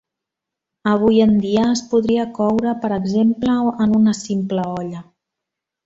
[0.91, 5.09] Avui en dia es podria coure, per exemple, en una simple olla.